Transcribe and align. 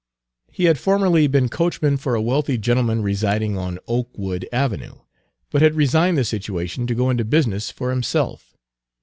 He 0.51 0.63
had 0.63 0.79
formerly 0.79 1.27
been 1.27 1.47
coachman 1.47 1.95
for 1.97 2.15
a 2.15 2.21
wealthy 2.23 2.57
gentleman 2.57 3.03
residing 3.03 3.55
on 3.55 3.77
Oakwood 3.87 4.49
Avenue, 4.51 4.95
but 5.51 5.61
had 5.61 5.75
resigned 5.75 6.17
the 6.17 6.25
situation 6.25 6.87
to 6.87 6.95
go 6.95 7.11
into 7.11 7.23
business 7.23 7.69
for 7.69 7.91
himself. 7.91 8.57